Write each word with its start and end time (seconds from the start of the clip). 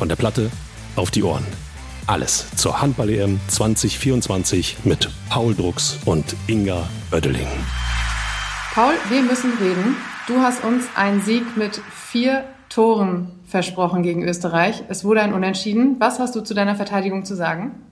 Von 0.00 0.08
der 0.08 0.16
Platte 0.16 0.50
auf 0.96 1.10
die 1.10 1.22
Ohren. 1.22 1.44
Alles 2.06 2.46
zur 2.56 2.80
Handball-EM 2.80 3.38
2024 3.48 4.78
mit 4.84 5.10
Paul 5.28 5.54
Drucks 5.54 5.98
und 6.06 6.24
Inga 6.46 6.88
Oeddeling. 7.12 7.46
Paul, 8.72 8.94
wir 9.10 9.20
müssen 9.20 9.52
reden. 9.58 9.96
Du 10.26 10.40
hast 10.40 10.64
uns 10.64 10.86
einen 10.96 11.20
Sieg 11.20 11.54
mit 11.58 11.82
vier 11.94 12.44
Toren 12.70 13.30
versprochen 13.44 14.02
gegen 14.02 14.22
Österreich. 14.26 14.84
Es 14.88 15.04
wurde 15.04 15.20
ein 15.20 15.34
Unentschieden. 15.34 15.96
Was 15.98 16.18
hast 16.18 16.34
du 16.34 16.40
zu 16.40 16.54
deiner 16.54 16.76
Verteidigung 16.76 17.26
zu 17.26 17.36
sagen? 17.36 17.89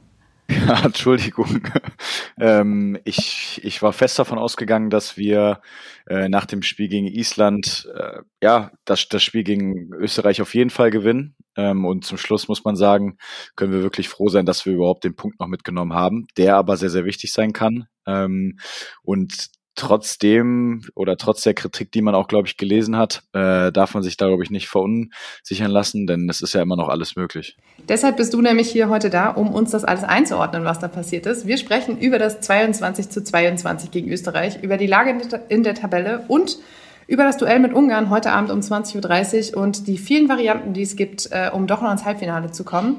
Ja, 0.68 0.84
Entschuldigung. 0.84 1.60
ähm, 2.40 2.98
ich, 3.04 3.60
ich 3.64 3.82
war 3.82 3.92
fest 3.92 4.18
davon 4.18 4.38
ausgegangen, 4.38 4.88
dass 4.88 5.16
wir 5.16 5.60
äh, 6.06 6.28
nach 6.28 6.46
dem 6.46 6.62
Spiel 6.62 6.88
gegen 6.88 7.06
Island 7.06 7.86
äh, 7.94 8.22
ja 8.42 8.72
das, 8.84 9.08
das 9.08 9.22
Spiel 9.22 9.45
gegen 9.45 9.92
Österreich 9.92 10.40
auf 10.40 10.54
jeden 10.54 10.70
Fall 10.70 10.90
gewinnen. 10.90 11.36
Ähm, 11.56 11.84
und 11.84 12.04
zum 12.04 12.16
Schluss 12.16 12.48
muss 12.48 12.64
man 12.64 12.76
sagen, 12.76 13.18
können 13.56 13.73
wir 13.73 13.82
wirklich 13.82 14.09
froh 14.09 14.28
sein, 14.28 14.46
dass 14.46 14.64
wir 14.64 14.73
überhaupt 14.73 15.04
den 15.04 15.16
Punkt 15.16 15.38
noch 15.38 15.48
mitgenommen 15.48 15.92
haben, 15.92 16.26
der 16.38 16.56
aber 16.56 16.76
sehr, 16.76 16.90
sehr 16.90 17.04
wichtig 17.04 17.32
sein 17.32 17.52
kann. 17.52 17.87
Ähm, 18.06 18.59
und 19.02 19.51
trotzdem 19.78 20.82
oder 20.95 21.16
trotz 21.16 21.42
der 21.42 21.55
Kritik, 21.55 21.92
die 21.92 22.02
man 22.02 22.14
auch, 22.14 22.28
glaube 22.28 22.48
ich, 22.48 22.56
gelesen 22.56 22.96
hat, 22.96 23.23
äh, 23.32 23.70
darf 23.73 23.95
man 23.95 24.02
sich 24.02 24.16
da, 24.16 24.27
glaube 24.27 24.42
ich, 24.42 24.51
nicht 24.51 24.68
verunsichern 24.68 25.70
lassen, 25.70 26.06
denn 26.06 26.28
es 26.28 26.42
ist 26.42 26.52
ja 26.52 26.62
immer 26.62 26.77
noch 26.77 26.88
alles 26.88 27.16
möglich. 27.16 27.56
Deshalb 27.88 28.16
bist 28.16 28.34
du 28.34 28.42
nämlich 28.42 28.68
hier 28.70 28.88
heute 28.88 29.09
da, 29.09 29.30
um 29.30 29.54
uns 29.54 29.70
das 29.70 29.84
alles 29.84 30.04
einzuordnen, 30.04 30.64
was 30.64 30.80
da 30.80 30.88
passiert 30.88 31.27
ist. 31.27 31.46
Wir 31.46 31.56
sprechen 31.56 31.98
über 31.98 32.18
das 32.18 32.41
22 32.41 33.09
zu 33.09 33.23
22 33.23 33.91
gegen 33.91 34.10
Österreich, 34.10 34.62
über 34.62 34.77
die 34.77 34.87
Lage 34.87 35.16
in 35.48 35.62
der 35.62 35.74
Tabelle 35.74 36.24
und 36.29 36.59
über 37.06 37.24
das 37.24 37.38
Duell 37.38 37.60
mit 37.60 37.73
Ungarn 37.73 38.10
heute 38.10 38.32
Abend 38.32 38.51
um 38.51 38.60
20.30 38.60 39.54
Uhr 39.54 39.62
und 39.62 39.87
die 39.87 39.96
vielen 39.96 40.29
Varianten, 40.29 40.74
die 40.74 40.82
es 40.82 40.96
gibt, 40.96 41.30
äh, 41.30 41.51
um 41.52 41.66
doch 41.66 41.80
noch 41.80 41.90
ins 41.90 42.04
Halbfinale 42.04 42.51
zu 42.51 42.65
kommen. 42.65 42.96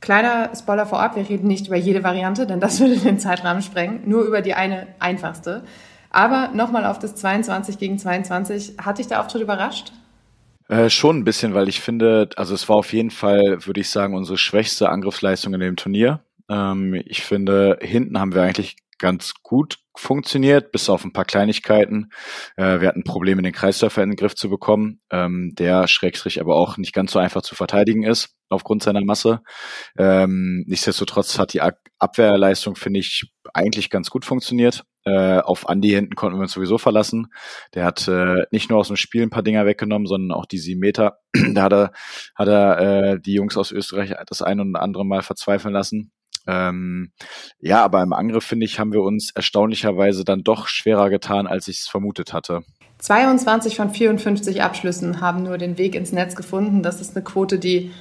Kleiner 0.00 0.50
Spoiler 0.56 0.86
vorab, 0.86 1.14
wir 1.16 1.28
reden 1.28 1.46
nicht 1.46 1.66
über 1.66 1.76
jede 1.76 2.02
Variante, 2.02 2.46
denn 2.46 2.60
das 2.60 2.80
würde 2.80 2.96
den 2.96 3.18
Zeitrahmen 3.18 3.62
sprengen, 3.62 4.02
nur 4.06 4.22
über 4.22 4.40
die 4.40 4.54
eine 4.54 4.86
einfachste. 4.98 5.62
Aber 6.10 6.50
nochmal 6.54 6.84
auf 6.86 6.98
das 6.98 7.14
22 7.14 7.78
gegen 7.78 7.98
22. 7.98 8.74
Hat 8.78 8.98
dich 8.98 9.06
der 9.06 9.20
Auftritt 9.20 9.42
überrascht? 9.42 9.92
Äh, 10.68 10.90
schon 10.90 11.18
ein 11.18 11.24
bisschen, 11.24 11.54
weil 11.54 11.68
ich 11.68 11.80
finde, 11.80 12.28
also 12.36 12.54
es 12.54 12.68
war 12.68 12.76
auf 12.76 12.92
jeden 12.92 13.10
Fall, 13.10 13.66
würde 13.66 13.80
ich 13.80 13.90
sagen, 13.90 14.14
unsere 14.14 14.38
schwächste 14.38 14.88
Angriffsleistung 14.88 15.54
in 15.54 15.60
dem 15.60 15.76
Turnier. 15.76 16.24
Ähm, 16.48 16.94
ich 17.06 17.22
finde, 17.22 17.78
hinten 17.80 18.18
haben 18.18 18.34
wir 18.34 18.42
eigentlich 18.42 18.76
ganz 18.98 19.34
gut 19.42 19.78
funktioniert, 19.96 20.72
bis 20.72 20.88
auf 20.88 21.04
ein 21.04 21.12
paar 21.12 21.24
Kleinigkeiten. 21.24 22.10
Äh, 22.56 22.80
wir 22.80 22.88
hatten 22.88 23.02
Probleme, 23.02 23.42
den 23.42 23.52
Kreisläufer 23.52 24.02
in 24.02 24.10
den 24.10 24.16
Griff 24.16 24.34
zu 24.34 24.48
bekommen, 24.48 25.00
ähm, 25.10 25.54
der 25.58 25.88
Schrägstrich 25.88 26.40
aber 26.40 26.54
auch 26.54 26.76
nicht 26.76 26.92
ganz 26.92 27.12
so 27.12 27.18
einfach 27.18 27.42
zu 27.42 27.54
verteidigen 27.54 28.04
ist 28.04 28.36
aufgrund 28.48 28.82
seiner 28.82 29.04
Masse. 29.04 29.40
Ähm, 29.96 30.64
nichtsdestotrotz 30.66 31.38
hat 31.38 31.52
die 31.52 31.62
Abwehrleistung, 31.98 32.76
finde 32.76 33.00
ich, 33.00 33.32
eigentlich 33.54 33.90
ganz 33.90 34.10
gut 34.10 34.24
funktioniert. 34.24 34.84
Äh, 35.04 35.38
auf 35.38 35.68
Andi 35.68 35.90
hinten 35.90 36.14
konnten 36.14 36.38
wir 36.38 36.42
uns 36.42 36.52
sowieso 36.52 36.76
verlassen. 36.76 37.28
Der 37.74 37.84
hat 37.84 38.06
äh, 38.06 38.44
nicht 38.50 38.68
nur 38.68 38.78
aus 38.78 38.88
dem 38.88 38.96
Spiel 38.96 39.22
ein 39.22 39.30
paar 39.30 39.42
Dinger 39.42 39.64
weggenommen, 39.64 40.06
sondern 40.06 40.36
auch 40.36 40.46
die 40.46 40.58
sieben 40.58 40.80
Meter. 40.80 41.18
da 41.54 41.62
hat 41.62 41.72
er, 41.72 41.92
hat 42.34 42.48
er 42.48 42.78
äh, 42.78 43.20
die 43.20 43.34
Jungs 43.34 43.56
aus 43.56 43.72
Österreich 43.72 44.14
das 44.26 44.42
ein 44.42 44.60
und 44.60 44.76
andere 44.76 45.06
Mal 45.06 45.22
verzweifeln 45.22 45.72
lassen. 45.72 46.12
Ähm, 46.46 47.12
ja, 47.60 47.84
aber 47.84 48.02
im 48.02 48.12
Angriff, 48.12 48.44
finde 48.44 48.66
ich, 48.66 48.78
haben 48.78 48.92
wir 48.92 49.02
uns 49.02 49.30
erstaunlicherweise 49.34 50.24
dann 50.24 50.42
doch 50.42 50.68
schwerer 50.68 51.10
getan, 51.10 51.46
als 51.46 51.68
ich 51.68 51.80
es 51.80 51.88
vermutet 51.88 52.32
hatte. 52.32 52.62
22 52.98 53.76
von 53.76 53.90
54 53.90 54.62
Abschlüssen 54.62 55.20
haben 55.20 55.42
nur 55.42 55.56
den 55.56 55.78
Weg 55.78 55.94
ins 55.94 56.12
Netz 56.12 56.36
gefunden. 56.36 56.82
Das 56.82 57.00
ist 57.00 57.16
eine 57.16 57.24
Quote, 57.24 57.58
die 57.58 57.92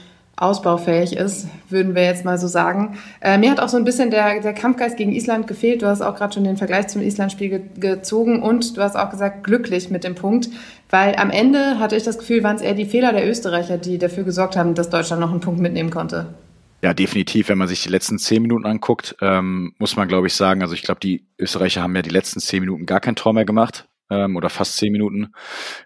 ausbaufähig 0.42 1.16
ist, 1.16 1.48
würden 1.70 1.96
wir 1.96 2.04
jetzt 2.04 2.26
mal 2.26 2.38
so 2.38 2.48
sagen. 2.48 2.98
Äh, 3.22 3.38
mir 3.38 3.52
hat 3.52 3.60
auch 3.60 3.70
so 3.70 3.78
ein 3.78 3.84
bisschen 3.84 4.10
der, 4.12 4.40
der 4.42 4.54
Kampfgeist 4.54 4.98
gegen 4.98 5.12
Island 5.12 5.48
gefehlt. 5.48 5.82
Du 5.82 5.88
hast 5.88 6.02
auch 6.02 6.16
gerade 6.16 6.34
schon 6.34 6.44
den 6.44 6.58
Vergleich 6.58 6.88
zum 6.88 7.02
Island-Spiel 7.02 7.50
ge 7.50 7.62
gezogen 7.80 8.42
und 8.42 8.78
du 8.78 8.82
hast 8.82 8.96
auch 8.96 9.10
gesagt, 9.10 9.44
glücklich 9.44 9.90
mit 9.90 10.04
dem 10.04 10.16
Punkt, 10.16 10.50
weil 10.90 11.16
am 11.16 11.30
Ende 11.30 11.80
hatte 11.80 11.96
ich 11.96 12.04
das 12.04 12.18
Gefühl, 12.18 12.44
waren 12.44 12.56
es 12.56 12.62
eher 12.62 12.74
die 12.74 12.86
Fehler 12.86 13.12
der 13.12 13.28
Österreicher, 13.30 13.78
die 13.78 13.98
dafür 13.98 14.24
gesorgt 14.24 14.56
haben, 14.56 14.76
dass 14.76 14.90
Deutschland 14.90 15.22
noch 15.22 15.32
einen 15.32 15.42
Punkt 15.42 15.60
mitnehmen 15.60 15.90
konnte. 15.90 16.34
Ja, 16.82 16.94
definitiv. 16.94 17.50
Wenn 17.50 17.58
man 17.58 17.68
sich 17.68 17.84
die 17.84 17.90
letzten 17.90 18.18
zehn 18.20 18.42
Minuten 18.42 18.66
anguckt, 18.66 19.18
ähm, 19.22 19.74
muss 19.80 19.98
man, 19.98 20.08
glaube 20.08 20.28
ich, 20.28 20.34
sagen, 20.34 20.62
also 20.62 20.74
ich 20.74 20.84
glaube, 20.84 21.02
die 21.02 21.26
Österreicher 21.38 21.82
haben 21.82 21.96
ja 21.96 22.02
die 22.02 22.10
letzten 22.10 22.40
zehn 22.40 22.62
Minuten 22.62 22.86
gar 22.86 23.02
kein 23.02 23.16
Tor 23.16 23.34
mehr 23.34 23.44
gemacht 23.44 23.89
ähm, 24.10 24.36
oder 24.36 24.50
fast 24.50 24.78
zehn 24.78 24.92
Minuten. 24.92 25.34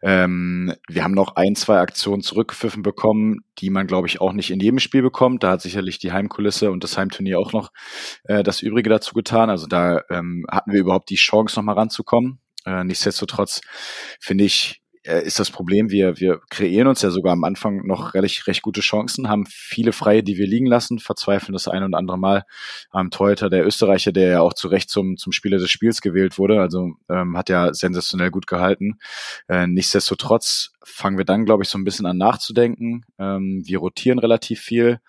Ähm, 0.02 0.74
wir 0.88 1.04
haben 1.04 1.14
noch 1.14 1.36
ein, 1.36 1.56
zwei 1.56 1.80
Aktionen 1.80 2.22
zurückgepfiffen 2.22 2.84
bekommen, 2.84 3.42
die 3.60 3.70
man, 3.70 3.88
glaube 3.88 4.08
ich, 4.08 4.22
auch 4.22 4.34
nicht 4.34 4.52
in 4.52 4.60
jedem 4.60 4.80
Spiel 4.80 5.02
bekommt. 5.02 5.44
Da 5.44 5.52
hat 5.52 5.62
sicherlich 5.62 6.00
die 6.00 6.12
Heimkulisse 6.12 6.72
und 6.72 6.84
das 6.84 6.98
Heimturnier 6.98 7.40
auch 7.40 7.54
noch 7.54 7.72
äh, 8.26 8.44
das 8.44 8.62
Übrige 8.62 8.90
dazu 8.90 9.14
getan. 9.14 9.50
Also 9.50 9.68
da 9.68 10.02
ähm, 10.10 10.46
hatten 10.50 10.72
wir 10.72 10.80
überhaupt 10.80 11.10
die 11.10 11.16
Chance, 11.16 11.60
noch 11.60 11.64
mal 11.64 11.74
ranzukommen. 11.74 12.40
Äh, 12.66 12.84
nichtsdestotrotz 12.84 13.62
finde 14.20 14.46
ich, 14.46 14.83
ist 15.04 15.40
das 15.40 15.52
Problem, 15.52 15.90
wir, 15.90 16.20
wir 16.20 16.42
kreieren 16.50 16.88
uns 16.88 17.02
ja 17.02 17.10
sogar 17.10 17.34
am 17.34 17.44
Anfang 17.44 17.86
noch 17.86 18.14
recht, 18.14 18.48
recht 18.48 18.62
gute 18.62 18.82
Chancen, 18.82 19.30
haben 19.30 19.46
viele 19.48 19.92
Freie, 19.92 20.24
die 20.24 20.38
wir 20.38 20.48
liegen 20.48 20.68
lassen, 20.68 21.00
verzweifeln 21.00 21.54
das 21.54 21.68
ein 21.68 21.84
und 21.84 21.94
andere 21.94 22.18
Mal 22.18 22.46
am 22.92 23.10
Torhüter 23.10 23.50
der 23.50 23.66
Österreicher, 23.66 24.12
der 24.12 24.28
ja 24.30 24.42
auch 24.42 24.54
zu 24.54 24.68
Recht 24.68 24.90
zum, 24.90 25.18
zum 25.18 25.32
Spieler 25.32 25.58
des 25.58 25.72
Spiels 25.72 26.02
gewählt 26.02 26.38
wurde, 26.38 26.62
also 26.62 26.92
ähm, 27.10 27.38
hat 27.38 27.50
ja 27.50 27.74
sensationell 27.74 28.32
gut 28.32 28.48
gehalten. 28.48 29.00
Äh, 29.48 29.68
nichtsdestotrotz 29.68 30.73
fangen 30.84 31.18
wir 31.18 31.26
dann, 31.26 31.46
glaube 31.46 31.64
ich, 31.64 31.70
so 31.70 31.78
ein 31.78 31.84
bisschen 31.84 32.06
an 32.06 32.18
nachzudenken. 32.18 33.06
Ähm, 33.18 33.62
wir 33.66 33.80
rotieren 33.80 34.20
relativ 34.20 34.60
viel. 34.60 35.00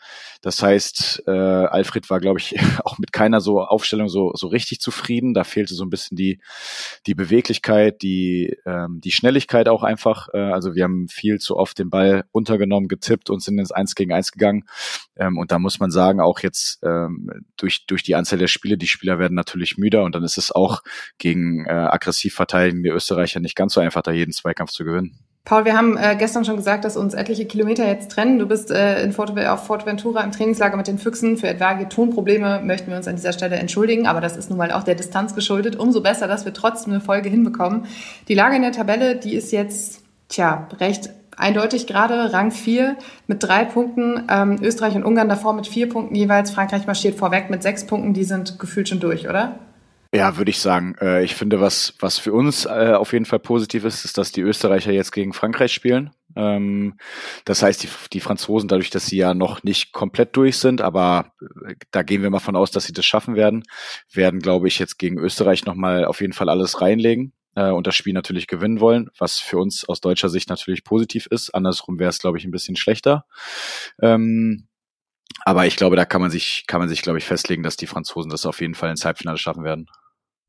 Das 0.40 0.62
heißt, 0.62 1.24
äh, 1.26 1.30
Alfred 1.30 2.10
war, 2.10 2.20
glaube 2.20 2.38
ich, 2.38 2.56
auch 2.84 2.98
mit 2.98 3.12
keiner 3.12 3.40
so 3.40 3.62
Aufstellung 3.62 4.08
so, 4.08 4.32
so 4.34 4.46
richtig 4.46 4.80
zufrieden. 4.80 5.34
Da 5.34 5.44
fehlte 5.44 5.74
so 5.74 5.84
ein 5.84 5.90
bisschen 5.90 6.16
die, 6.16 6.40
die 7.06 7.14
Beweglichkeit, 7.14 8.02
die, 8.02 8.56
ähm, 8.66 9.00
die 9.02 9.12
Schnelligkeit 9.12 9.68
auch 9.68 9.82
einfach. 9.82 10.28
Äh, 10.32 10.38
also 10.38 10.74
wir 10.74 10.84
haben 10.84 11.08
viel 11.08 11.38
zu 11.38 11.56
oft 11.56 11.78
den 11.78 11.90
Ball 11.90 12.24
untergenommen, 12.32 12.88
getippt 12.88 13.30
und 13.30 13.42
sind 13.42 13.58
ins 13.58 13.72
Eins 13.72 13.94
gegen 13.94 14.12
Eins 14.12 14.32
gegangen. 14.32 14.64
Ähm, 15.16 15.38
und 15.38 15.52
da 15.52 15.58
muss 15.58 15.80
man 15.80 15.90
sagen, 15.90 16.20
auch 16.20 16.40
jetzt 16.40 16.80
ähm, 16.82 17.30
durch, 17.56 17.86
durch 17.86 18.02
die 18.02 18.14
Anzahl 18.14 18.38
der 18.38 18.48
Spiele, 18.48 18.78
die 18.78 18.86
Spieler 18.86 19.18
werden 19.18 19.34
natürlich 19.34 19.76
müder 19.78 20.04
und 20.04 20.14
dann 20.14 20.24
ist 20.24 20.38
es 20.38 20.52
auch 20.52 20.82
gegen 21.18 21.66
äh, 21.66 21.70
aggressiv 21.70 22.34
verteidigende 22.34 22.90
Österreicher 22.90 23.40
nicht 23.40 23.56
ganz 23.56 23.74
so 23.74 23.80
einfach, 23.80 24.02
da 24.02 24.12
jeden 24.12 24.32
Zweikampf 24.32 24.70
zu 24.70 24.84
gewinnen. 24.84 25.23
Paul, 25.46 25.66
wir 25.66 25.76
haben 25.76 25.98
äh, 25.98 26.16
gestern 26.16 26.46
schon 26.46 26.56
gesagt, 26.56 26.86
dass 26.86 26.96
uns 26.96 27.12
etliche 27.12 27.44
Kilometer 27.44 27.86
jetzt 27.86 28.10
trennen. 28.10 28.38
Du 28.38 28.46
bist 28.46 28.70
äh, 28.70 29.02
in 29.02 29.12
Fort, 29.12 29.38
auf 29.38 29.66
Forteventura 29.66 30.22
im 30.22 30.32
Trainingslager 30.32 30.78
mit 30.78 30.86
den 30.86 30.96
Füchsen. 30.96 31.36
Für 31.36 31.48
etwaige 31.48 31.86
Tonprobleme 31.86 32.62
möchten 32.64 32.90
wir 32.90 32.96
uns 32.96 33.06
an 33.06 33.16
dieser 33.16 33.34
Stelle 33.34 33.56
entschuldigen, 33.56 34.06
aber 34.06 34.22
das 34.22 34.38
ist 34.38 34.48
nun 34.48 34.56
mal 34.56 34.72
auch 34.72 34.84
der 34.84 34.94
Distanz 34.94 35.34
geschuldet. 35.34 35.76
Umso 35.76 36.00
besser, 36.00 36.28
dass 36.28 36.46
wir 36.46 36.54
trotzdem 36.54 36.94
eine 36.94 37.02
Folge 37.02 37.28
hinbekommen. 37.28 37.84
Die 38.28 38.34
Lage 38.34 38.56
in 38.56 38.62
der 38.62 38.72
Tabelle, 38.72 39.16
die 39.16 39.34
ist 39.34 39.52
jetzt, 39.52 40.02
tja, 40.30 40.66
recht 40.80 41.10
eindeutig 41.36 41.86
gerade 41.86 42.32
Rang 42.32 42.50
4 42.50 42.96
mit 43.26 43.42
drei 43.42 43.66
Punkten. 43.66 44.24
Ähm, 44.30 44.56
Österreich 44.62 44.94
und 44.94 45.04
Ungarn 45.04 45.28
davor 45.28 45.52
mit 45.52 45.66
vier 45.66 45.90
Punkten 45.90 46.14
jeweils. 46.14 46.52
Frankreich 46.52 46.86
marschiert 46.86 47.18
vorweg 47.18 47.50
mit 47.50 47.62
sechs 47.62 47.86
Punkten. 47.86 48.14
Die 48.14 48.24
sind 48.24 48.58
gefühlt 48.58 48.88
schon 48.88 49.00
durch, 49.00 49.28
oder? 49.28 49.58
Ja, 50.14 50.36
würde 50.36 50.50
ich 50.50 50.60
sagen. 50.60 50.94
Äh, 51.00 51.24
ich 51.24 51.34
finde, 51.34 51.60
was, 51.60 51.94
was 51.98 52.18
für 52.18 52.32
uns 52.32 52.66
äh, 52.66 52.92
auf 52.96 53.12
jeden 53.12 53.24
Fall 53.24 53.40
positiv 53.40 53.84
ist, 53.84 54.04
ist, 54.04 54.16
dass 54.16 54.30
die 54.30 54.42
Österreicher 54.42 54.92
jetzt 54.92 55.10
gegen 55.10 55.32
Frankreich 55.32 55.72
spielen. 55.72 56.12
Ähm, 56.36 56.98
das 57.44 57.64
heißt, 57.64 57.82
die, 57.82 57.88
die 58.12 58.20
Franzosen, 58.20 58.68
dadurch, 58.68 58.90
dass 58.90 59.06
sie 59.06 59.16
ja 59.16 59.34
noch 59.34 59.64
nicht 59.64 59.92
komplett 59.92 60.36
durch 60.36 60.58
sind, 60.58 60.82
aber 60.82 61.32
äh, 61.66 61.74
da 61.90 62.04
gehen 62.04 62.22
wir 62.22 62.30
mal 62.30 62.38
von 62.38 62.54
aus, 62.54 62.70
dass 62.70 62.84
sie 62.84 62.92
das 62.92 63.04
schaffen 63.04 63.34
werden, 63.34 63.64
werden, 64.12 64.38
glaube 64.38 64.68
ich, 64.68 64.78
jetzt 64.78 65.00
gegen 65.00 65.18
Österreich 65.18 65.64
nochmal 65.64 66.04
auf 66.04 66.20
jeden 66.20 66.32
Fall 66.32 66.48
alles 66.48 66.80
reinlegen 66.80 67.32
und 67.56 67.86
das 67.86 67.94
Spiel 67.94 68.14
natürlich 68.14 68.48
gewinnen 68.48 68.80
wollen, 68.80 69.10
was 69.16 69.38
für 69.38 69.58
uns 69.58 69.88
aus 69.88 70.00
deutscher 70.00 70.28
Sicht 70.28 70.48
natürlich 70.48 70.82
positiv 70.82 71.26
ist. 71.26 71.54
Andersrum 71.54 72.00
wäre 72.00 72.10
es, 72.10 72.18
glaube 72.18 72.36
ich, 72.36 72.44
ein 72.44 72.50
bisschen 72.50 72.74
schlechter. 72.74 73.26
Ähm, 74.02 74.66
aber 75.44 75.64
ich 75.64 75.76
glaube, 75.76 75.94
da 75.94 76.04
kann 76.04 76.20
man 76.20 76.32
sich, 76.32 76.64
kann 76.66 76.80
man 76.80 76.88
sich, 76.88 77.02
glaube 77.02 77.18
ich, 77.18 77.24
festlegen, 77.24 77.62
dass 77.62 77.76
die 77.76 77.86
Franzosen 77.86 78.28
das 78.28 78.44
auf 78.44 78.60
jeden 78.60 78.74
Fall 78.74 78.90
ins 78.90 79.04
Halbfinale 79.04 79.38
schaffen 79.38 79.62
werden. 79.62 79.88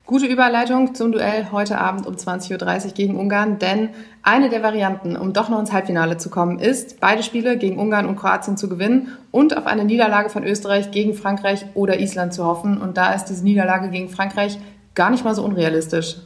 Gute 0.06 0.26
Überleitung 0.26 0.94
zum 0.94 1.10
Duell 1.10 1.48
heute 1.50 1.78
Abend 1.78 2.06
um 2.06 2.14
20.30 2.14 2.86
Uhr 2.86 2.92
gegen 2.92 3.16
Ungarn, 3.18 3.58
denn 3.58 3.88
eine 4.22 4.48
der 4.50 4.62
Varianten, 4.62 5.16
um 5.16 5.32
doch 5.32 5.48
noch 5.48 5.58
ins 5.58 5.72
Halbfinale 5.72 6.16
zu 6.16 6.30
kommen, 6.30 6.60
ist, 6.60 7.00
beide 7.00 7.24
Spiele 7.24 7.58
gegen 7.58 7.76
Ungarn 7.76 8.06
und 8.06 8.14
Kroatien 8.14 8.56
zu 8.56 8.68
gewinnen 8.68 9.18
und 9.32 9.56
auf 9.56 9.66
eine 9.66 9.84
Niederlage 9.84 10.30
von 10.30 10.44
Österreich 10.44 10.92
gegen 10.92 11.14
Frankreich 11.14 11.66
oder 11.74 11.98
Island 11.98 12.34
zu 12.34 12.44
hoffen. 12.44 12.80
Und 12.80 12.96
da 12.96 13.14
ist 13.14 13.24
diese 13.24 13.42
Niederlage 13.42 13.90
gegen 13.90 14.08
Frankreich 14.08 14.60
gar 14.94 15.10
nicht 15.10 15.24
mal 15.24 15.34
so 15.34 15.42
unrealistisch. 15.42 16.18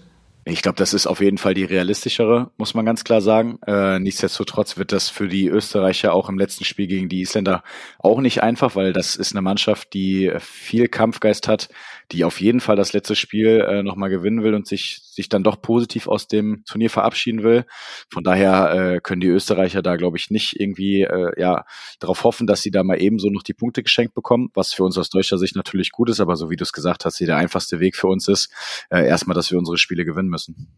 Ich 0.44 0.62
glaube, 0.62 0.76
das 0.76 0.94
ist 0.94 1.06
auf 1.06 1.20
jeden 1.20 1.38
Fall 1.38 1.54
die 1.54 1.64
realistischere, 1.64 2.50
muss 2.56 2.74
man 2.74 2.86
ganz 2.86 3.04
klar 3.04 3.20
sagen. 3.20 3.58
Äh, 3.66 3.98
nichtsdestotrotz 3.98 4.78
wird 4.78 4.90
das 4.90 5.08
für 5.08 5.28
die 5.28 5.48
Österreicher 5.48 6.14
auch 6.14 6.28
im 6.28 6.38
letzten 6.38 6.64
Spiel 6.64 6.86
gegen 6.86 7.08
die 7.08 7.20
Isländer 7.20 7.62
auch 7.98 8.20
nicht 8.20 8.42
einfach, 8.42 8.74
weil 8.74 8.92
das 8.92 9.16
ist 9.16 9.32
eine 9.32 9.42
Mannschaft, 9.42 9.92
die 9.92 10.32
viel 10.38 10.88
Kampfgeist 10.88 11.46
hat, 11.46 11.68
die 12.12 12.24
auf 12.24 12.40
jeden 12.40 12.60
Fall 12.60 12.76
das 12.76 12.92
letzte 12.92 13.14
Spiel 13.14 13.64
äh, 13.68 13.82
nochmal 13.82 14.10
gewinnen 14.10 14.42
will 14.42 14.54
und 14.54 14.66
sich, 14.66 15.00
sich 15.02 15.28
dann 15.28 15.42
doch 15.42 15.62
positiv 15.62 16.08
aus 16.08 16.26
dem 16.26 16.64
Turnier 16.66 16.90
verabschieden 16.90 17.42
will. 17.42 17.64
Von 18.12 18.24
daher 18.24 18.72
äh, 18.72 19.00
können 19.00 19.20
die 19.20 19.28
Österreicher 19.28 19.82
da, 19.82 19.96
glaube 19.96 20.16
ich, 20.16 20.30
nicht 20.30 20.58
irgendwie 20.58 21.02
äh, 21.02 21.40
ja 21.40 21.64
darauf 22.00 22.24
hoffen, 22.24 22.46
dass 22.46 22.62
sie 22.62 22.70
da 22.70 22.82
mal 22.82 23.00
ebenso 23.00 23.30
noch 23.30 23.42
die 23.42 23.54
Punkte 23.54 23.82
geschenkt 23.82 24.14
bekommen, 24.14 24.50
was 24.54 24.72
für 24.72 24.84
uns 24.84 24.98
aus 24.98 25.10
deutscher 25.10 25.38
Sicht 25.38 25.56
natürlich 25.56 25.92
gut 25.92 26.10
ist, 26.10 26.20
aber 26.20 26.36
so 26.36 26.50
wie 26.50 26.56
du 26.56 26.64
es 26.64 26.72
gesagt 26.72 27.04
hast, 27.04 27.20
der 27.20 27.36
einfachste 27.36 27.80
Weg 27.80 27.96
für 27.96 28.08
uns 28.08 28.28
ist, 28.28 28.50
äh, 28.90 29.06
erstmal, 29.06 29.34
dass 29.34 29.50
wir 29.50 29.58
unsere 29.58 29.78
Spiele 29.78 30.04
gewinnen 30.04 30.28
müssen. 30.28 30.68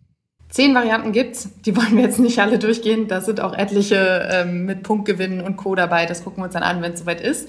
Zehn 0.53 0.75
Varianten 0.75 1.13
gibt's, 1.13 1.49
die 1.65 1.75
wollen 1.75 1.97
wir 1.97 2.03
jetzt 2.03 2.19
nicht 2.19 2.39
alle 2.39 2.59
durchgehen. 2.59 3.09
Da 3.09 3.23
sind 3.23 3.41
auch 3.41 3.55
etliche 3.55 4.29
ähm, 4.31 4.67
mit 4.67 4.83
Punktgewinnen 4.83 5.41
und 5.41 5.57
Co. 5.57 5.75
dabei. 5.75 6.05
Das 6.05 6.23
gucken 6.23 6.43
wir 6.43 6.45
uns 6.45 6.53
dann 6.53 6.63
an, 6.63 6.83
wenn 6.83 6.93
es 6.93 7.01
soweit 7.01 7.23
ist. 7.23 7.49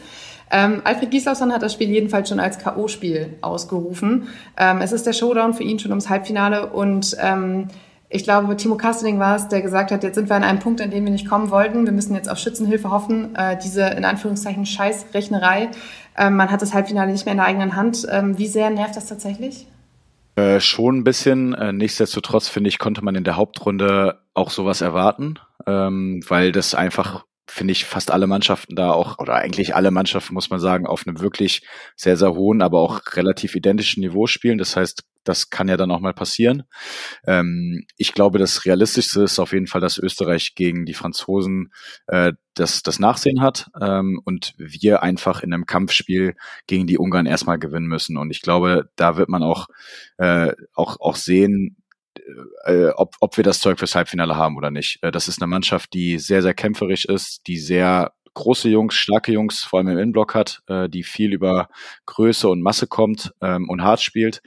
Ähm, 0.54 0.82
Alfred 0.84 1.10
Gislason 1.10 1.52
hat 1.52 1.64
das 1.64 1.74
Spiel 1.74 1.90
jedenfalls 1.90 2.30
schon 2.30 2.40
als 2.40 2.60
K.O.-Spiel 2.60 3.30
ausgerufen. 3.42 4.28
Ähm, 4.56 4.82
es 4.82 4.92
ist 4.92 5.08
der 5.08 5.14
Showdown 5.14 5.56
für 5.56 5.64
ihn 5.64 5.80
schon 5.80 5.92
ums 5.92 6.10
Halbfinale 6.10 6.68
und 6.68 7.18
ähm, 7.20 7.70
ich 8.08 8.24
glaube, 8.24 8.56
Timo 8.56 8.76
Kastening 8.76 9.18
war 9.18 9.36
es, 9.36 9.48
der 9.48 9.64
gesagt 9.64 9.92
hat, 9.92 10.04
jetzt 10.04 10.14
sind 10.14 10.30
wir 10.30 10.36
an 10.36 10.44
einem 10.44 10.60
Punkt, 10.60 10.80
an 10.82 10.92
dem 10.92 11.04
wir 11.04 11.12
nicht 11.12 11.28
kommen 11.28 11.50
wollten. 11.50 11.86
Wir 11.86 11.92
müssen 11.92 12.14
jetzt 12.14 12.30
auf 12.30 12.38
Schützenhilfe 12.38 12.92
hoffen. 12.92 13.36
Äh, 13.36 13.58
diese 13.58 13.88
in 13.88 14.06
Anführungszeichen 14.06 14.68
Scheißrechnerei. 14.68 15.72
Äh, 16.16 16.30
man 16.30 16.52
hat 16.52 16.62
das 16.62 16.76
Halbfinale 16.76 17.12
nicht 17.12 17.26
mehr 17.26 17.32
in 17.32 17.40
der 17.40 17.48
eigenen 17.48 17.76
Hand. 17.76 18.06
Ähm, 18.12 18.38
wie 18.38 18.46
sehr 18.46 18.70
nervt 18.70 18.96
das 18.96 19.08
tatsächlich? 19.08 19.66
Äh, 20.36 20.60
schon 20.60 21.00
ein 21.00 21.04
bisschen. 21.04 21.56
Äh, 21.56 21.74
nichtsdestotrotz 21.74 22.50
finde 22.50 22.68
ich, 22.68 22.78
konnte 22.78 23.04
man 23.04 23.16
in 23.16 23.24
der 23.24 23.36
Hauptrunde 23.36 24.20
auch 24.36 24.52
sowas 24.52 24.82
erwarten, 24.82 25.40
ähm, 25.66 26.22
weil 26.28 26.52
das 26.52 26.76
einfach 26.76 27.26
finde 27.54 27.72
ich, 27.72 27.86
fast 27.86 28.12
alle 28.12 28.28
Mannschaften 28.28 28.76
da 28.76 28.92
auch, 28.92 29.20
oder 29.20 29.36
eigentlich 29.36 29.76
alle 29.76 29.92
Mannschaften, 29.92 30.34
muss 30.34 30.50
man 30.50 30.60
sagen, 30.60 30.88
auf 30.88 31.06
einem 31.06 31.20
wirklich 31.20 31.66
sehr, 31.96 32.18
sehr 32.18 32.34
hohen, 32.34 32.62
aber 32.62 32.80
auch 32.80 33.02
relativ 33.14 33.56
identischen 33.56 34.02
Niveau 34.02 34.26
spielen. 34.28 34.58
Das 34.58 34.76
heißt, 34.76 35.04
das 35.24 35.50
kann 35.50 35.68
ja 35.68 35.78
dann 35.78 35.92
auch 35.92 36.00
mal 36.00 36.14
passieren. 36.14 36.64
Ähm, 37.26 37.86
ich 37.96 38.14
glaube, 38.14 38.40
das 38.40 38.66
Realistischste 38.66 39.24
ist 39.24 39.40
auf 39.40 39.54
jeden 39.54 39.68
Fall, 39.68 39.82
dass 39.82 39.98
Österreich 39.98 40.56
gegen 40.56 40.86
die 40.86 40.94
Franzosen 40.96 41.72
äh, 42.08 42.34
das, 42.56 42.84
das 42.84 43.00
Nachsehen 43.00 43.42
hat 43.42 43.70
ähm, 43.80 44.20
und 44.26 44.54
wir 44.58 45.04
einfach 45.04 45.42
in 45.42 45.54
einem 45.54 45.66
Kampfspiel 45.66 46.36
gegen 46.68 46.88
die 46.88 46.98
Ungarn 46.98 47.26
erstmal 47.26 47.60
gewinnen 47.60 47.88
müssen. 47.88 48.18
Und 48.18 48.32
ich 48.32 48.42
glaube, 48.42 48.90
da 48.96 49.16
wird 49.16 49.30
man 49.30 49.44
auch, 49.44 49.68
äh, 50.18 50.54
auch, 50.74 51.00
auch 51.00 51.16
sehen, 51.16 51.78
äh, 52.66 52.90
ob, 52.96 53.16
ob 53.20 53.38
wir 53.38 53.44
das 53.44 53.60
Zeug 53.60 53.80
fürs 53.80 53.96
Halbfinale 53.96 54.36
haben 54.36 54.58
oder 54.58 54.72
nicht. 54.72 55.00
Äh, 55.02 55.12
das 55.12 55.28
ist 55.28 55.42
eine 55.42 55.48
Mannschaft, 55.48 55.94
die 55.94 56.20
sehr, 56.20 56.42
sehr 56.42 56.54
kämpferisch 56.54 57.06
ist, 57.06 57.48
die 57.48 57.58
sehr 57.58 58.14
große 58.34 58.70
Jungs, 58.70 58.96
starke 58.96 59.32
Jungs, 59.32 59.64
vor 59.64 59.80
allem 59.80 59.90
im 59.90 59.98
Innenblock 59.98 60.36
hat, 60.36 60.62
äh, 60.68 60.90
die 60.90 61.04
viel 61.04 61.34
über 61.34 61.70
Größe 62.06 62.50
und 62.50 62.62
Masse 62.62 62.88
kommt 62.88 63.34
ähm, 63.42 63.70
und 63.70 63.84
hart 63.84 64.02
spielt. 64.02 64.42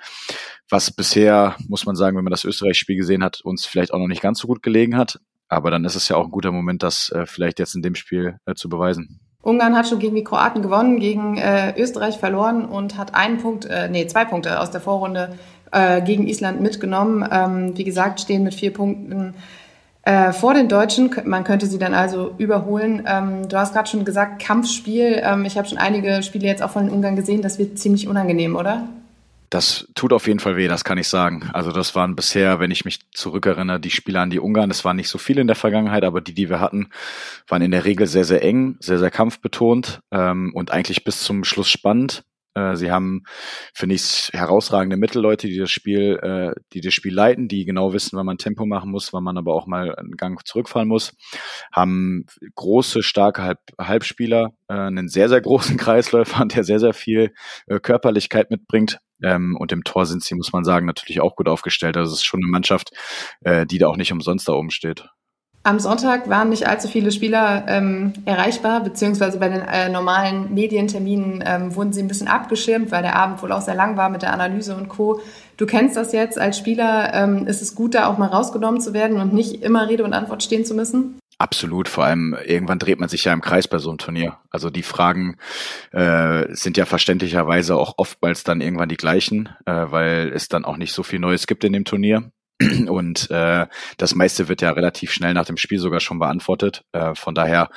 Was 0.68 0.90
bisher, 0.90 1.56
muss 1.68 1.86
man 1.86 1.96
sagen, 1.96 2.16
wenn 2.16 2.24
man 2.24 2.32
das 2.32 2.44
Österreich-Spiel 2.44 2.96
gesehen 2.96 3.22
hat, 3.22 3.40
uns 3.42 3.66
vielleicht 3.66 3.92
auch 3.92 3.98
noch 3.98 4.08
nicht 4.08 4.22
ganz 4.22 4.40
so 4.40 4.48
gut 4.48 4.62
gelegen 4.62 4.96
hat. 4.96 5.20
Aber 5.48 5.70
dann 5.70 5.84
ist 5.84 5.94
es 5.94 6.08
ja 6.08 6.16
auch 6.16 6.24
ein 6.24 6.32
guter 6.32 6.50
Moment, 6.50 6.82
das 6.82 7.10
äh, 7.10 7.26
vielleicht 7.26 7.60
jetzt 7.60 7.76
in 7.76 7.82
dem 7.82 7.94
Spiel 7.94 8.38
äh, 8.46 8.54
zu 8.54 8.68
beweisen. 8.68 9.20
Ungarn 9.42 9.76
hat 9.76 9.86
schon 9.86 10.00
gegen 10.00 10.16
die 10.16 10.24
Kroaten 10.24 10.60
gewonnen, 10.60 10.98
gegen 10.98 11.36
äh, 11.36 11.80
Österreich 11.80 12.18
verloren 12.18 12.64
und 12.64 12.98
hat 12.98 13.14
einen 13.14 13.38
Punkt, 13.38 13.64
äh, 13.64 13.88
nee, 13.88 14.04
zwei 14.08 14.24
Punkte 14.24 14.58
aus 14.58 14.72
der 14.72 14.80
Vorrunde 14.80 15.38
äh, 15.72 16.00
gegen 16.02 16.26
Island 16.26 16.60
mitgenommen. 16.60 17.26
Ähm, 17.30 17.76
wie 17.76 17.84
gesagt, 17.84 18.20
stehen 18.20 18.42
mit 18.42 18.54
vier 18.54 18.72
Punkten 18.72 19.34
äh, 20.02 20.32
vor 20.32 20.54
den 20.54 20.68
Deutschen. 20.68 21.10
Man 21.24 21.44
könnte 21.44 21.66
sie 21.66 21.78
dann 21.78 21.92
also 21.92 22.34
überholen. 22.38 23.02
Ähm, 23.06 23.48
du 23.48 23.56
hast 23.58 23.74
gerade 23.74 23.88
schon 23.88 24.04
gesagt, 24.04 24.40
Kampfspiel. 24.40 25.20
Ähm, 25.22 25.44
ich 25.44 25.58
habe 25.58 25.68
schon 25.68 25.78
einige 25.78 26.22
Spiele 26.22 26.46
jetzt 26.46 26.62
auch 26.62 26.70
von 26.70 26.86
den 26.86 26.94
Ungarn 26.94 27.16
gesehen. 27.16 27.42
Das 27.42 27.58
wird 27.58 27.78
ziemlich 27.78 28.06
unangenehm, 28.06 28.56
oder? 28.56 28.88
Das 29.50 29.86
tut 29.94 30.12
auf 30.12 30.26
jeden 30.26 30.40
Fall 30.40 30.56
weh, 30.56 30.66
das 30.66 30.84
kann 30.84 30.98
ich 30.98 31.08
sagen. 31.08 31.48
Also 31.52 31.70
das 31.70 31.94
waren 31.94 32.16
bisher, 32.16 32.58
wenn 32.58 32.72
ich 32.72 32.84
mich 32.84 33.10
zurückerinnere, 33.12 33.78
die 33.78 33.90
Spiele 33.90 34.20
an 34.20 34.30
die 34.30 34.40
Ungarn. 34.40 34.68
Das 34.68 34.84
waren 34.84 34.96
nicht 34.96 35.08
so 35.08 35.18
viele 35.18 35.40
in 35.40 35.46
der 35.46 35.56
Vergangenheit, 35.56 36.04
aber 36.04 36.20
die, 36.20 36.34
die 36.34 36.50
wir 36.50 36.60
hatten, 36.60 36.88
waren 37.46 37.62
in 37.62 37.70
der 37.70 37.84
Regel 37.84 38.06
sehr, 38.06 38.24
sehr 38.24 38.42
eng, 38.42 38.76
sehr, 38.80 38.98
sehr 38.98 39.10
kampfbetont 39.10 40.00
ähm, 40.10 40.52
und 40.54 40.72
eigentlich 40.72 41.04
bis 41.04 41.22
zum 41.22 41.44
Schluss 41.44 41.68
spannend. 41.68 42.24
Äh, 42.56 42.74
sie 42.76 42.90
haben, 42.90 43.22
finde 43.74 43.94
ich, 43.94 44.30
herausragende 44.32 44.96
Mittelleute, 44.96 45.46
die 45.46 45.58
das 45.58 45.70
Spiel, 45.70 46.18
äh, 46.22 46.60
die 46.72 46.80
das 46.80 46.94
Spiel 46.94 47.14
leiten, 47.14 47.48
die 47.48 47.66
genau 47.66 47.92
wissen, 47.92 48.16
wann 48.16 48.26
man 48.26 48.38
Tempo 48.38 48.64
machen 48.64 48.90
muss, 48.90 49.12
wann 49.12 49.24
man 49.24 49.36
aber 49.36 49.54
auch 49.54 49.66
mal 49.66 49.94
einen 49.94 50.16
Gang 50.16 50.44
zurückfallen 50.46 50.88
muss. 50.88 51.14
Haben 51.72 52.24
große, 52.54 53.02
starke 53.02 53.42
Halb 53.42 53.58
Halbspieler, 53.78 54.52
äh, 54.68 54.74
einen 54.74 55.08
sehr, 55.08 55.28
sehr 55.28 55.40
großen 55.40 55.76
Kreisläufer, 55.76 56.46
der 56.46 56.64
sehr, 56.64 56.80
sehr 56.80 56.94
viel 56.94 57.32
äh, 57.66 57.78
Körperlichkeit 57.78 58.50
mitbringt. 58.50 58.98
Ähm, 59.22 59.56
und 59.58 59.72
im 59.72 59.84
Tor 59.84 60.06
sind 60.06 60.24
sie, 60.24 60.34
muss 60.34 60.52
man 60.52 60.64
sagen, 60.64 60.86
natürlich 60.86 61.20
auch 61.20 61.36
gut 61.36 61.48
aufgestellt. 61.48 61.96
Also 61.96 62.12
es 62.12 62.18
ist 62.20 62.24
schon 62.24 62.40
eine 62.40 62.50
Mannschaft, 62.50 62.90
äh, 63.40 63.66
die 63.66 63.78
da 63.78 63.88
auch 63.88 63.96
nicht 63.96 64.12
umsonst 64.12 64.48
da 64.48 64.52
oben 64.52 64.70
steht. 64.70 65.08
Am 65.66 65.80
Sonntag 65.80 66.28
waren 66.28 66.50
nicht 66.50 66.68
allzu 66.68 66.86
viele 66.86 67.10
Spieler 67.10 67.64
ähm, 67.66 68.12
erreichbar, 68.24 68.84
beziehungsweise 68.84 69.40
bei 69.40 69.48
den 69.48 69.62
äh, 69.62 69.88
normalen 69.88 70.54
Medienterminen 70.54 71.42
ähm, 71.44 71.74
wurden 71.74 71.92
sie 71.92 72.00
ein 72.00 72.06
bisschen 72.06 72.28
abgeschirmt, 72.28 72.92
weil 72.92 73.02
der 73.02 73.16
Abend 73.16 73.42
wohl 73.42 73.50
auch 73.50 73.62
sehr 73.62 73.74
lang 73.74 73.96
war 73.96 74.08
mit 74.08 74.22
der 74.22 74.32
Analyse 74.32 74.76
und 74.76 74.88
Co. 74.88 75.20
Du 75.56 75.66
kennst 75.66 75.96
das 75.96 76.12
jetzt 76.12 76.38
als 76.38 76.56
Spieler. 76.56 77.12
Ähm, 77.14 77.48
ist 77.48 77.62
es 77.62 77.74
gut, 77.74 77.96
da 77.96 78.06
auch 78.06 78.16
mal 78.16 78.28
rausgenommen 78.28 78.80
zu 78.80 78.94
werden 78.94 79.20
und 79.20 79.32
nicht 79.32 79.64
immer 79.64 79.88
Rede 79.88 80.04
und 80.04 80.12
Antwort 80.12 80.44
stehen 80.44 80.64
zu 80.64 80.76
müssen? 80.76 81.18
Absolut, 81.38 81.88
vor 81.88 82.04
allem 82.04 82.36
irgendwann 82.46 82.78
dreht 82.78 83.00
man 83.00 83.08
sich 83.08 83.24
ja 83.24 83.32
im 83.32 83.40
Kreis 83.40 83.66
bei 83.66 83.78
so 83.78 83.88
einem 83.88 83.98
Turnier. 83.98 84.38
Also 84.50 84.70
die 84.70 84.84
Fragen 84.84 85.36
äh, 85.90 86.44
sind 86.54 86.76
ja 86.76 86.84
verständlicherweise 86.84 87.74
auch 87.74 87.94
oftmals 87.96 88.44
dann 88.44 88.60
irgendwann 88.60 88.88
die 88.88 88.96
gleichen, 88.96 89.48
äh, 89.66 89.72
weil 89.72 90.30
es 90.32 90.48
dann 90.48 90.64
auch 90.64 90.76
nicht 90.76 90.92
so 90.92 91.02
viel 91.02 91.18
Neues 91.18 91.48
gibt 91.48 91.64
in 91.64 91.72
dem 91.72 91.84
Turnier. 91.84 92.30
Und 92.88 93.30
äh, 93.30 93.66
das 93.98 94.14
meiste 94.14 94.48
wird 94.48 94.62
ja 94.62 94.70
relativ 94.70 95.12
schnell 95.12 95.34
nach 95.34 95.44
dem 95.44 95.58
Spiel 95.58 95.78
sogar 95.78 96.00
schon 96.00 96.18
beantwortet. 96.18 96.84
Äh, 96.92 97.14
von 97.14 97.34
daher 97.34 97.70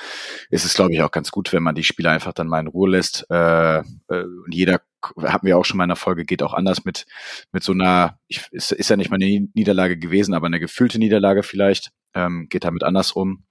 ist 0.49 0.63
es, 0.63 0.73
glaube 0.73 0.93
ich, 0.93 1.01
auch 1.01 1.11
ganz 1.11 1.31
gut, 1.31 1.51
wenn 1.51 1.63
man 1.63 1.75
die 1.75 1.83
Spieler 1.83 2.11
einfach 2.11 2.33
dann 2.33 2.47
mal 2.47 2.61
in 2.61 2.67
Ruhe 2.67 2.89
lässt. 2.89 3.25
Äh, 3.29 3.79
äh, 3.79 3.83
und 4.09 4.53
jeder, 4.53 4.81
hatten 5.21 5.45
wir 5.45 5.57
auch 5.57 5.65
schon 5.65 5.77
mal 5.77 5.83
in 5.83 5.89
der 5.89 5.95
Folge, 5.97 6.25
geht 6.25 6.43
auch 6.43 6.53
anders 6.53 6.85
mit, 6.85 7.05
mit 7.51 7.63
so 7.63 7.73
einer, 7.73 8.19
ich, 8.27 8.47
ist, 8.51 8.71
ist 8.71 8.89
ja 8.89 8.97
nicht 8.97 9.09
mal 9.09 9.15
eine 9.15 9.47
Niederlage 9.53 9.97
gewesen, 9.97 10.33
aber 10.33 10.47
eine 10.47 10.59
gefühlte 10.59 10.99
Niederlage 10.99 11.43
vielleicht, 11.43 11.91
ähm, 12.13 12.47
geht 12.49 12.63
damit 12.63 12.83
anders 12.83 13.11
um. 13.11 13.43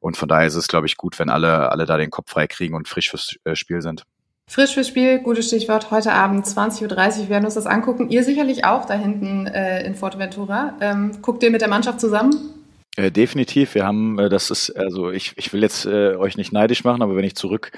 Und 0.00 0.16
von 0.16 0.28
daher 0.28 0.46
ist 0.46 0.54
es, 0.54 0.68
glaube 0.68 0.86
ich, 0.86 0.96
gut, 0.96 1.18
wenn 1.18 1.30
alle, 1.30 1.70
alle 1.70 1.86
da 1.86 1.96
den 1.98 2.10
Kopf 2.10 2.30
frei 2.30 2.46
kriegen 2.46 2.74
und 2.74 2.88
frisch 2.88 3.10
fürs 3.10 3.36
äh, 3.44 3.54
Spiel 3.54 3.82
sind. 3.82 4.04
Frisch 4.50 4.74
fürs 4.74 4.88
Spiel, 4.88 5.20
gutes 5.20 5.46
Stichwort. 5.46 5.92
Heute 5.92 6.12
Abend 6.12 6.44
20.30 6.44 6.82
Uhr 6.82 6.90
werden 6.90 7.28
wir 7.28 7.44
uns 7.44 7.54
das 7.54 7.66
angucken. 7.66 8.10
Ihr 8.10 8.24
sicherlich 8.24 8.64
auch 8.64 8.84
da 8.84 8.94
hinten 8.94 9.46
äh, 9.46 9.86
in 9.86 9.94
Forteventura. 9.94 10.74
Ähm, 10.80 11.22
guckt 11.22 11.44
ihr 11.44 11.52
mit 11.52 11.60
der 11.60 11.68
Mannschaft 11.68 12.00
zusammen? 12.00 12.34
Äh, 12.96 13.12
definitiv. 13.12 13.76
Wir 13.76 13.86
haben, 13.86 14.18
äh, 14.18 14.28
das 14.28 14.50
ist, 14.50 14.70
also 14.70 15.12
ich, 15.12 15.34
ich 15.36 15.52
will 15.52 15.62
jetzt 15.62 15.86
äh, 15.86 16.16
euch 16.16 16.36
nicht 16.36 16.52
neidisch 16.52 16.82
machen, 16.82 17.00
aber 17.00 17.14
wenn 17.14 17.22
ich 17.22 17.36
zurück 17.36 17.70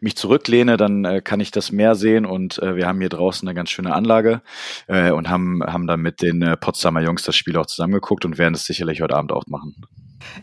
mich 0.00 0.14
zurücklehne, 0.14 0.76
dann 0.76 1.04
äh, 1.04 1.20
kann 1.20 1.40
ich 1.40 1.50
das 1.50 1.72
mehr 1.72 1.96
sehen 1.96 2.24
und 2.24 2.62
äh, 2.62 2.76
wir 2.76 2.86
haben 2.86 3.00
hier 3.00 3.08
draußen 3.08 3.48
eine 3.48 3.56
ganz 3.56 3.70
schöne 3.70 3.92
Anlage 3.92 4.40
äh, 4.86 5.10
und 5.10 5.28
haben, 5.28 5.64
haben 5.64 5.88
dann 5.88 6.00
mit 6.00 6.22
den 6.22 6.42
äh, 6.42 6.56
Potsdamer 6.56 7.00
Jungs 7.00 7.24
das 7.24 7.34
Spiel 7.34 7.56
auch 7.56 7.66
zusammengeguckt 7.66 8.24
und 8.24 8.38
werden 8.38 8.54
es 8.54 8.66
sicherlich 8.66 9.02
heute 9.02 9.16
Abend 9.16 9.32
auch 9.32 9.48
machen. 9.48 9.74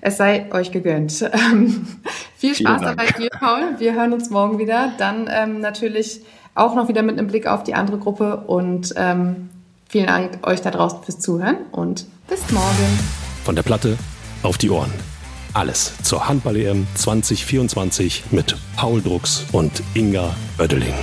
Es 0.02 0.18
sei 0.18 0.52
euch 0.52 0.72
gegönnt. 0.72 1.30
Ähm, 1.38 1.88
viel 2.36 2.56
Spaß 2.56 2.82
dabei 2.82 3.06
dir, 3.18 3.30
Paul. 3.30 3.80
Wir 3.80 3.94
hören 3.94 4.14
uns 4.14 4.30
morgen 4.30 4.60
wieder. 4.60 4.92
Dann 4.98 5.30
ähm, 5.32 5.60
natürlich 5.60 6.22
auch 6.56 6.76
noch 6.76 6.88
wieder 6.88 7.04
mit 7.04 7.18
einem 7.18 7.28
Blick 7.28 7.48
auf 7.48 7.64
die 7.64 7.74
andere 7.74 7.98
Gruppe 7.98 8.38
und 8.48 8.94
ähm, 8.98 9.50
vielen 9.88 10.08
Dank 10.08 10.46
euch 10.46 10.62
da 10.62 10.72
draußen 10.72 11.04
fürs 11.04 11.20
Zuhören 11.20 11.58
und 11.72 12.06
bis 12.28 12.52
morgen. 12.52 13.00
Von 13.44 13.56
der 13.56 13.64
Platte 13.64 13.98
auf 14.44 14.58
die 14.58 14.70
Ohren. 14.70 14.92
Alles 15.54 15.94
zur 16.04 16.28
Handball-EM 16.28 16.88
2024 16.96 18.26
mit 18.32 18.56
Paul 18.76 19.02
Drucks 19.02 19.46
und 19.52 19.82
Inga 19.94 20.36
Oeddeling. 20.60 20.94